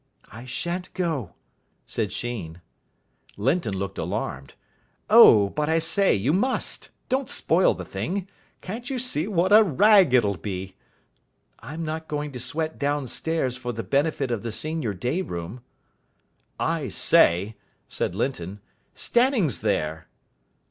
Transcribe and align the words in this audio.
"I 0.31 0.45
shan't 0.45 0.91
go," 0.95 1.35
said 1.85 2.11
Sheen. 2.11 2.61
Linton 3.37 3.77
looked 3.77 3.99
alarmed. 3.99 4.55
"Oh, 5.11 5.49
but 5.49 5.69
I 5.69 5.77
say, 5.77 6.15
you 6.15 6.33
must. 6.33 6.89
Don't 7.07 7.29
spoil 7.29 7.75
the 7.75 7.85
thing. 7.85 8.27
Can't 8.61 8.89
you 8.89 8.97
see 8.97 9.27
what 9.27 9.53
a 9.53 9.61
rag 9.61 10.15
it'll 10.15 10.37
be?" 10.37 10.75
"I'm 11.59 11.85
not 11.85 12.07
going 12.07 12.31
to 12.31 12.39
sweat 12.39 12.79
downstairs 12.79 13.57
for 13.57 13.71
the 13.73 13.83
benefit 13.83 14.31
of 14.31 14.41
the 14.41 14.51
senior 14.51 14.95
day 14.95 15.21
room." 15.21 15.61
"I 16.59 16.87
say," 16.87 17.55
said 17.87 18.15
Linton, 18.15 18.59
"Stanning's 18.95 19.59
there." 19.61 20.07